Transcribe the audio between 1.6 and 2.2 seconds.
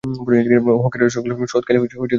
খাইলে ভোলার উপায় নাই।।